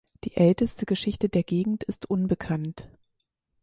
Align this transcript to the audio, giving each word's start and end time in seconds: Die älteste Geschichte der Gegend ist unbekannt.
Die 0.23 0.35
älteste 0.35 0.87
Geschichte 0.87 1.29
der 1.29 1.43
Gegend 1.43 1.83
ist 1.83 2.09
unbekannt. 2.09 2.89